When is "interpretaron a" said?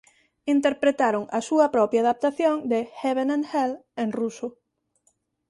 0.55-1.39